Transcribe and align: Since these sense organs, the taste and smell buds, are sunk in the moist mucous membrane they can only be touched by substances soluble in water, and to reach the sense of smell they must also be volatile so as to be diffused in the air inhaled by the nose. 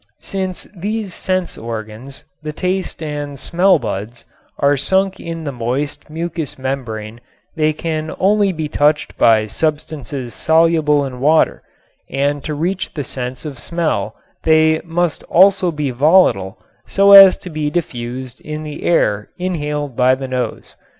Since 0.17 0.63
these 0.75 1.13
sense 1.13 1.59
organs, 1.59 2.23
the 2.41 2.51
taste 2.51 3.03
and 3.03 3.37
smell 3.37 3.77
buds, 3.77 4.25
are 4.57 4.75
sunk 4.75 5.19
in 5.19 5.43
the 5.43 5.51
moist 5.51 6.09
mucous 6.09 6.57
membrane 6.57 7.19
they 7.55 7.71
can 7.71 8.11
only 8.19 8.51
be 8.51 8.67
touched 8.67 9.15
by 9.15 9.45
substances 9.45 10.33
soluble 10.33 11.05
in 11.05 11.19
water, 11.19 11.61
and 12.09 12.43
to 12.45 12.55
reach 12.55 12.95
the 12.95 13.03
sense 13.03 13.45
of 13.45 13.59
smell 13.59 14.15
they 14.41 14.81
must 14.83 15.21
also 15.25 15.71
be 15.71 15.91
volatile 15.91 16.57
so 16.87 17.11
as 17.11 17.37
to 17.37 17.51
be 17.51 17.69
diffused 17.69 18.41
in 18.41 18.63
the 18.63 18.81
air 18.81 19.29
inhaled 19.37 19.95
by 19.95 20.15
the 20.15 20.27
nose. 20.27 20.75